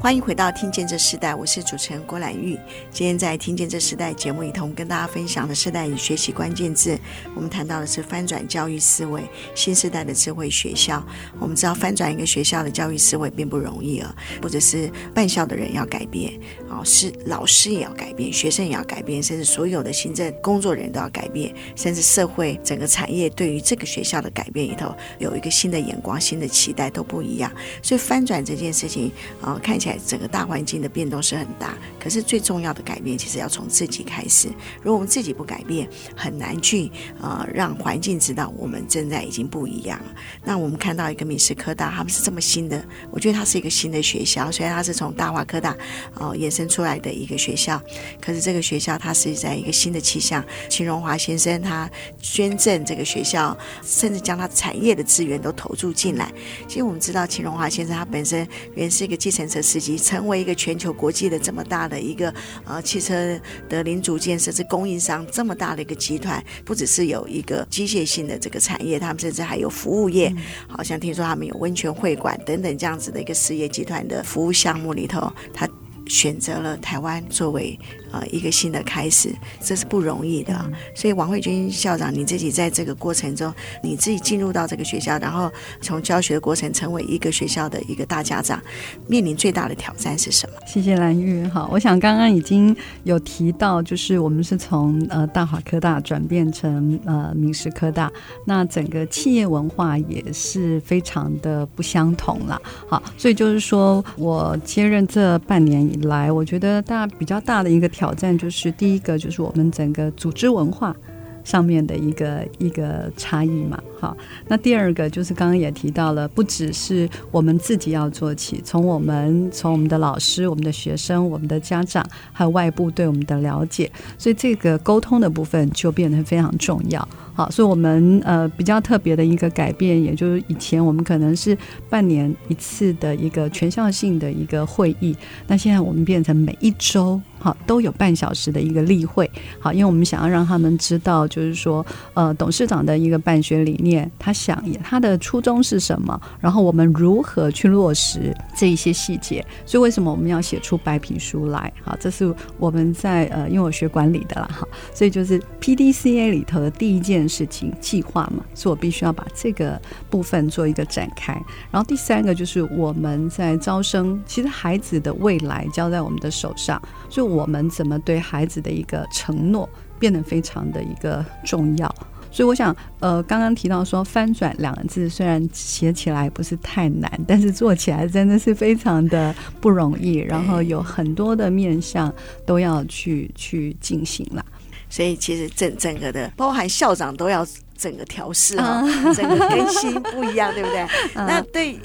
[0.08, 2.58] 欢迎回到《听见这时代》，我是主持人郭兰玉。
[2.90, 6.98] 今天在《听见这时代》节目里头，跟大家分享的世代与学习关键字，
[7.36, 9.22] 我们谈到的是翻转教育思维，
[9.54, 11.06] 新时代的智慧学校。
[11.38, 16.32] 我们知道翻转一个学校的教育思维并不容易啊，或者是办校的人要改变，
[16.68, 27.50] 啊，是老师也要改变，学生也要改变，甚至所有的行政工作人员都要改变，甚至社会整个产业对于这个学校的改变里头有一个新的眼光、新的期待都不一样。
[27.82, 34.48] 所以翻转这件事情啊，看起来整个大环境的变动是很大，可是最重要的改变其实要从自己开始。
[34.82, 40.14] 如果我们自己不改变，很难去啊让环境知道我们正在已经不一样了。
[40.44, 45.76] 那我们看到一个明师科大，他们是这么新的，我觉得它是一个新的学校，虽然它是从大华科大
[46.14, 47.80] 哦也是生出来的一个学校，
[48.20, 50.44] 可是这个学校它是在一个新的气象。
[50.68, 51.88] 秦荣华先生他
[52.20, 56.32] 捐赠这个学校，甚至将他产业的资源都投注进来。
[56.66, 70.34] 其实我们知道秦荣华先生他本身原是一个计程车司机，成为一个全球国际的这么大的一个呃汽车的零组件甚至供应商这么大的一个集团，不只是有一个机械性的这个产业，他们甚至还有服务业，
[70.66, 75.68] 好像听说他们有温泉会馆等等这样子的一个事业集团的服务项目里头，他
[76.08, 77.78] 选择了台湾作为。
[78.10, 80.58] 呃，一个新的开始，这是不容易的。
[80.94, 85.50] 所以王慧君校长，你自己在这个过程中，你自己进入到这个学校，然后
[85.82, 88.58] 从教学的过程成为一个学校的一个大家长，
[89.06, 90.56] 面临最大的挑战是什么？
[90.66, 91.46] 谢谢蓝玉。
[91.48, 98.10] 好，我想刚刚已经有提到，就是我们是从呃大华科大转变成呃明师科大，
[98.46, 102.58] 那整个企业文化也是非常的不相同了。
[102.88, 107.86] 好，所以就是说我接任这半年以来，我觉得大比较大的一个。
[107.98, 110.94] 挑战就是第一个，就是我们整个组织文化
[111.42, 113.82] 上面的一个一个差异嘛。
[114.00, 127.08] 好，那第二个就是刚刚也提到了，不只是我们自己要做起，从我们从我们的老师、我们的学生、我们的家长，还有外部对我们的了解，所以这个沟通的部分就变得非常重要。
[127.34, 131.56] 好，所以我们呃比较特别的一个改变，也就是以前我们可能是
[131.88, 135.16] 半年一次的一个全校性的一个会议，
[135.48, 139.30] 那现在我们变成每一周好都有半小时的一个例会。
[139.60, 149.44] 好，因为我们想要让他们知道，就是说呃董事长的一个办学理念，他想他的初衷是什么，然后我们如何去落实这一些细节。
[149.64, 151.72] 所以为什么我们要写出白皮书来？
[151.84, 157.28] 好，这是我们在呃因为我学管理的啦，哈，所以就是 PDCA 里头的第一件。
[157.28, 161.32] 事情计划嘛，所以我必须要把这个部分做一个展开。
[161.70, 171.94] 然后第三个就是我们在招生，其实孩子的未来交在我们的手上，所以我们怎么对孩子的一个承诺变得非常的一个重要。
[172.30, 180.16] 所以我想，呃，刚刚提到说“翻转”两个字，虽然写起来不是太难，但是做起来真的是非常的不容易。
[180.16, 182.12] 然后有很多的面向
[182.44, 184.44] 都要去去进行了。
[184.90, 188.82] 所以其实整整个的，包含校长都要整个调试哈，
[189.14, 190.86] 整个更新不一样，对不对？
[191.14, 191.78] 那对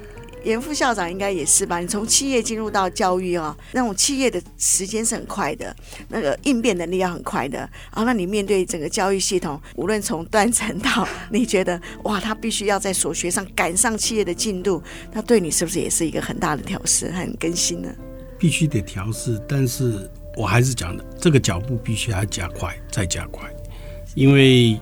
[0.44, 1.80] 严副校长应该也是吧？
[1.80, 5.76] 你从企业进入到教育哦，那种企业的时间是很快的，
[6.10, 7.60] 那个应变能力要很快的。
[7.60, 17.90] 然后那你面对整个教育系统，无论从断层到你觉得哇，他必须要在所学上赶上企业的进度，那对你是不是也是一个很大的调试和更新呢？
[18.38, 20.10] 必须得调试，但是。
[20.36, 23.48] 我还是讲的，这个脚步必须要加快，再加快，
[24.16, 24.80] 因为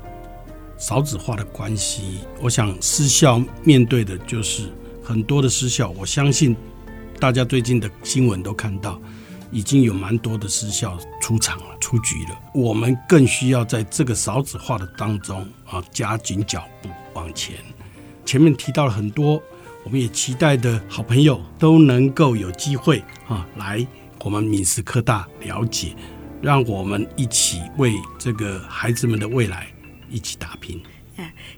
[0.78, 4.70] 少子化的关系，我想私校面对的就是
[5.04, 5.90] 很多的私校。
[5.92, 6.56] 我相信
[7.20, 9.02] 大家最近的新闻都看到，
[9.52, 12.40] 已经有蛮多的私校出场了、出局了。
[12.54, 17.56] 我们更需要在这个少子化的当中啊，加紧脚步往前。
[18.26, 19.42] 前面提到了很多，
[19.84, 23.86] 我们也期待的好朋友都能够有机会啊来。
[24.24, 25.96] 我们闽师科大了解，
[26.44, 29.68] 让我们一起为这个孩子们的未来
[30.12, 30.80] 一起打拼。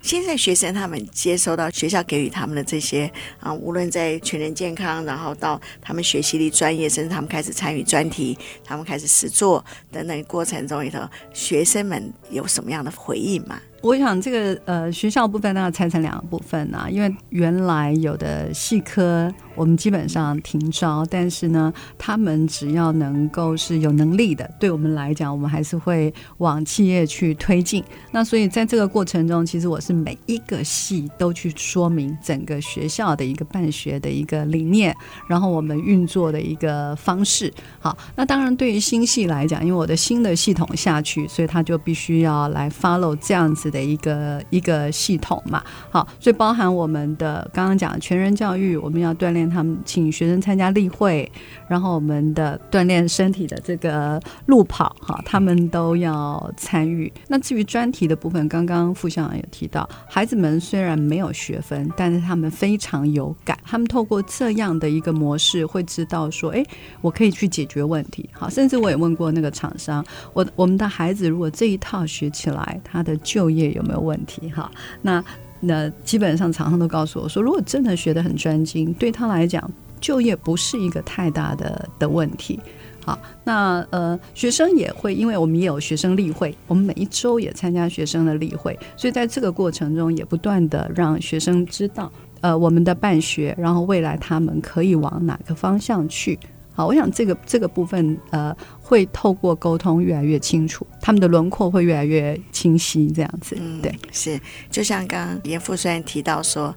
[0.02, 11.00] 现在学生他们接收到学校给予他们的这些啊，无论在全人健康，然后到他们学习的专业，甚至他们开始参与专题，他们开始实做等等过程中里头，
[11.34, 13.60] 学生们有什么样的回应吗？
[13.84, 27.84] 我想这个呃学校部分，那要拆成两个部分呢、啊，因为原来有的系科我们基本上停招，但是呢，他们只要能够是有能力的，对我们来讲，我们还是会往企业去推进。
[28.10, 34.96] 那所以在这个过程中，其实我是每一个系都去说明整个学校的一个办学的一个理念，
[35.28, 37.54] 然后我们运作的一个方式。
[37.82, 43.73] 好，那当然对于新系来讲，因为我的新的系统下去，所以他就必须要来 follow 这样子。
[43.74, 45.62] 的一个一个系统嘛。
[45.90, 51.30] 好，所以包含我们的刚刚讲全人教育，我们要锻炼他们，请学生参加例会，
[51.68, 57.12] 然后我们的锻炼身体的这个路跑，哈，他们都要参与。
[57.28, 66.64] 那至于专题的部分，刚刚副校长也提到，孩子们虽然没有学分，但是他们非常有感，他们透过这样的一个模式，会知道说，哎，
[67.02, 68.30] 我可以去解决问题。
[68.32, 74.50] 好，甚至我也问过那个厂商，我我们的孩子如果这一套学起来，他的就业有没有问题？
[74.50, 74.70] 哈，
[75.02, 75.24] 那
[75.60, 82.60] 那基本上常常都告诉我说，如果真的学得很专精，对他来讲，就业不是一个太大的的问题。
[83.06, 92.10] 好，那呃，学生也会，因为我们也有学生例会，我们每一周也参加学生的例会，所以在这个过程中也不断的让学生知道，
[92.40, 96.40] 呃，我们的办学，然后未来他们可以往哪个方向去。
[96.74, 98.56] 好，我想这个这个部分呃，
[98.94, 103.58] 会透过沟通越来越清楚，他们的轮廓会越来越清晰，这样子。
[103.60, 104.40] 嗯，对，是，
[104.70, 106.74] 就像刚刚严副虽然提到说。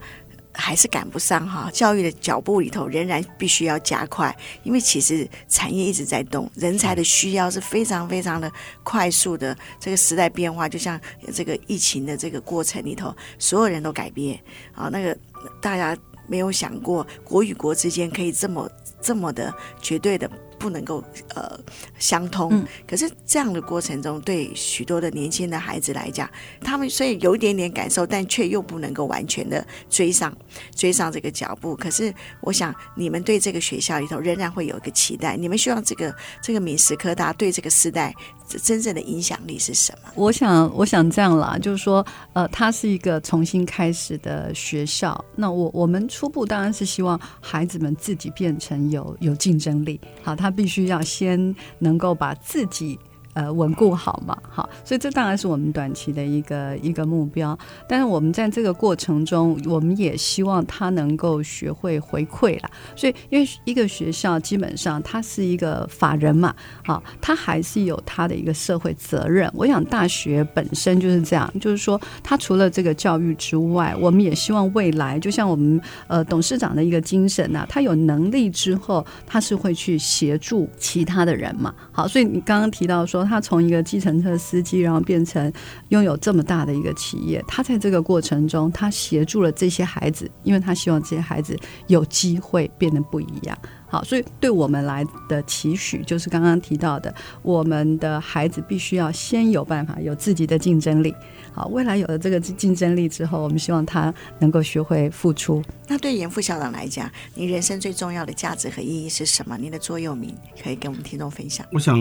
[0.58, 8.50] 还是赶不上哈，教育的脚步里头仍然必须要加快，因为其实产业一直在动，人才的需要是非常非常的
[8.82, 9.54] 快速的。
[9.78, 10.98] 这个时代变化，就像
[11.30, 14.40] 这个疫情的这个过程里头，所有人都改变
[14.74, 14.88] 啊。
[14.90, 15.14] 那个
[15.60, 15.94] 大家
[16.26, 18.66] 没有想过，国与国之间可以这么
[19.02, 20.26] 这么的绝对的。
[20.58, 21.02] 不能够
[21.34, 21.58] 呃
[21.98, 26.28] 相通，嗯，可是这样的过程中，对许多的年轻的孩子来讲，
[26.60, 30.36] 他们虽然有一点点感受，但却又不能够完全的追上
[30.74, 31.76] 追上这个脚步。
[31.76, 38.14] 可是，我想你们对这个学校里头仍然会有一个期待，你们希望这个这个敏实科大对这个时代
[38.62, 40.10] 真正的影响力是什么？
[40.14, 45.24] 我想，我想这样啦，就是说，呃，它是一个重新开始的学校。
[45.34, 50.00] 那我我们初步当然是希望孩子们自己变成有有竞争力。
[50.22, 52.96] 好，他他必须要先能够把自己。
[53.36, 57.56] 呃，稳固好嘛，好，所以这当然是我们短期的一个一个目标。
[57.86, 62.70] 但是我们在这个过程中，我们也希望他能够学会回馈啦。
[62.96, 69.50] 所以，因为一个学校基本上它是一个法人嘛，好，它还是有它的一个社会责任。
[69.52, 81.74] 我想大学本身就是这样，就是说，它除了这个教育之外，我们也希望未来，就像我们呃董事长的一个精神呐、啊，他有能力之后，他是会去协助其他的人嘛。
[81.92, 83.25] 好，所以你刚刚提到说。
[83.26, 85.52] 他从一个计程车司机，然后变成
[85.88, 87.44] 拥有这么大的一个企业。
[87.48, 91.58] 他在这个过程中，他协助了这些孩子，因为他希望这些孩子
[91.88, 93.58] 有机会变得不一样。
[93.88, 101.14] 好，所以对我们来的期许，就是刚刚提到的，我们的孩子必须要先有办法有自己的竞争力。
[101.52, 105.62] 好，未来有了这个竞争力之后，我们希望他能够学会付出。
[105.86, 109.56] 那对严副校长来讲，你人生最重要的价值和意义是什么？
[109.56, 111.64] 你的座右铭可以跟我们听众分享。
[111.72, 111.96] 我想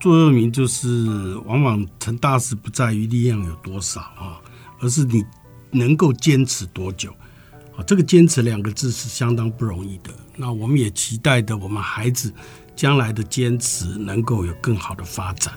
[0.00, 4.40] 座右铭就是：往往成大事不在于力量有多少啊，
[4.80, 5.22] 而是你
[5.70, 7.12] 能够坚持多久。
[7.76, 10.10] 啊，这个坚持两个字是相当不容易的。
[10.36, 12.32] 那我们也期待的，我们孩子
[12.74, 15.52] 将来的坚持能够有更好的发展。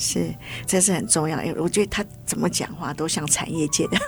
[0.00, 0.34] 是，
[0.66, 1.40] 这是很重要。
[1.42, 3.98] 因为我觉得他怎么讲话都像产业界的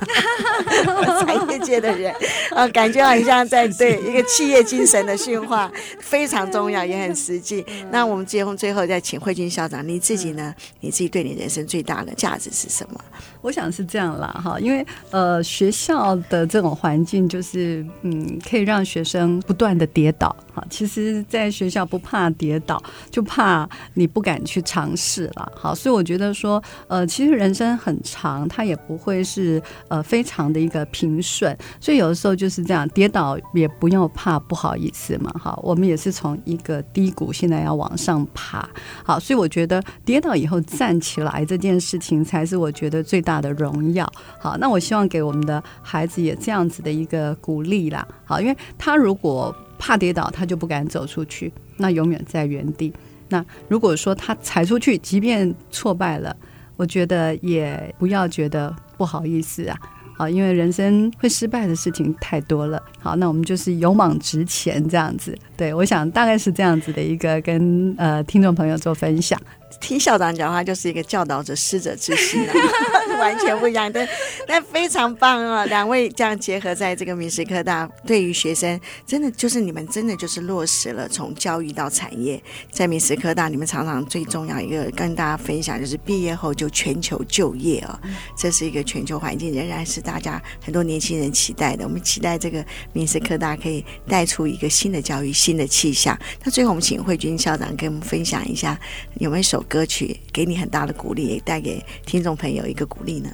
[1.27, 2.13] 产业界的人
[2.55, 5.71] 啊，感觉好像在对一个企业精神的训话，
[6.01, 7.63] 非常重要，也很实际。
[7.91, 10.55] 那我们节目最后再请慧君校长，你自己呢？
[10.81, 12.99] 你自己对你人生最大的价值是什么？
[13.43, 20.35] 我想是这样啦，哈，因为呃，学校的这种环境就是嗯，可以让学生不断的跌倒。
[20.55, 25.53] 哈，其实，在学校不怕跌倒，就怕你不敢去尝试了。
[25.55, 25.75] 好。
[25.83, 31.57] 所以我觉得说，呃，其实人生很长，它也不会是呃非常的一个平顺。
[31.81, 35.35] 所以有的时候就是这样，跌倒也不要怕，不好意思嘛。
[35.37, 38.69] 好，我们也是从一个低谷，现在要往上爬。
[39.03, 44.09] 好，所以我觉得跌倒以后站起来这件事情，才是我觉得最大的荣耀。
[44.39, 48.07] 好，那我希望给我们的孩子也这样子的一个鼓励啦。
[48.25, 52.93] 好，因为他如果怕跌倒，他就不敢走出去，那永远在原地。
[53.33, 56.37] 那如果说他踩出去，即便挫败了，
[56.77, 59.79] 我觉得也不要觉得不好意思啊，
[60.19, 62.83] 啊，因为人生会失败的事情太多了。
[63.01, 65.35] 好，那我们就是勇往直前这样子。
[65.57, 69.41] 对，我想大概是这样子的一个跟呃听众朋友做分享。
[69.81, 72.53] 听校长讲话就是一个教导者、师者之心啊，
[73.19, 73.91] 完全不一样。
[73.93, 74.07] 但
[74.47, 75.65] 但非常棒哦！
[75.67, 82.43] 两位这样结合在这个敏实科大，对于学生真的就是你们真的就是落实了从教育到产业。
[82.71, 88.01] 在敏实科大，你们常常最重要一个跟大家分享就是毕业后就全球就业啊，
[88.37, 91.85] 这是一个全球环境，仍然是大家很多年轻人期待的。
[91.85, 96.19] 我们期待这个敏实科大可以带出一个新的教育、新的气象。
[96.45, 98.79] 那最后我们请慧君校长跟我们分享一下，
[99.15, 103.31] 有没有一歌曲给你很大的鼓励，也带给听众朋友一个鼓励呢？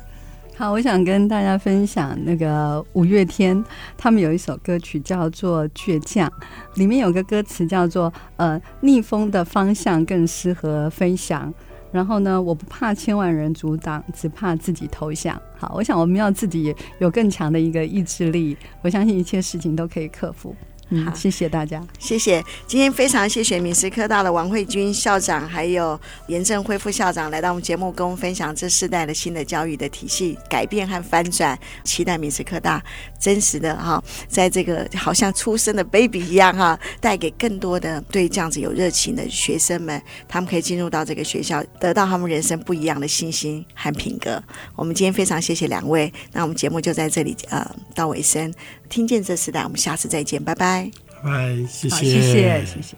[0.57, 3.65] 好，我想跟大家分享那个五月天，
[3.97, 6.29] 他们有一首歌曲叫做《倔强》，
[6.75, 11.55] 里面有个歌词叫做“呃，逆风的方向更适合飞翔”。
[11.93, 15.41] 然后呢，我不怕千万人阻挡，只怕自己投降。
[15.57, 20.55] 好，我想我们要自己有更强的一个意志力，我相信一切事情都可以克服。
[20.91, 22.43] 嗯，好谢谢大家，谢谢。
[22.67, 31.59] 今天非常谢谢闽师科大的王慧君校长，还有严正辉副校长来到我们节目，跟我们分享这世代的新的教育的体系改变和翻转。
[31.85, 32.83] 期待闽师科大
[33.21, 44.43] 真实的哈，在这个好像出生的 baby 一样哈，带给更多的对这样子有热情的学生们，他们可以进入到这个学校，得到他们人生不一样的信心和品格。
[44.75, 48.51] 我们今天非常谢谢两位，那我们节目就在这里呃到尾声。
[48.89, 50.91] 听见这时代，我们下次再见，拜拜，
[51.23, 52.97] 拜拜，谢谢，谢谢，谢谢。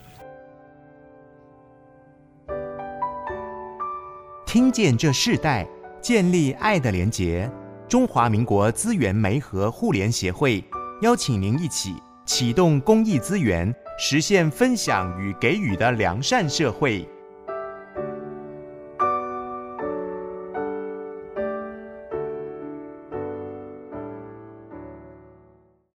[4.46, 5.66] 听见这世代，
[6.00, 7.50] 建立爱的连结。
[7.88, 10.64] 中华民国资源媒和互联协会
[11.02, 17.08] 邀请您一起启动公益资源，实现分享与给予的良善社会。